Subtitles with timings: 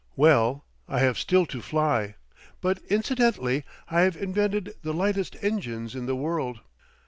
[0.15, 2.15] Well, I have still to fly;
[2.59, 6.61] but incidentally I have invented the lightest engines in the world.